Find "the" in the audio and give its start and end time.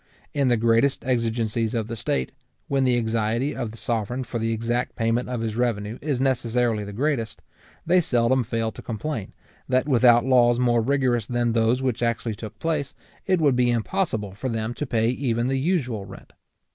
0.47-0.57, 1.87-1.95, 2.85-2.97, 3.69-3.77, 4.39-4.51, 6.83-6.91, 15.49-15.59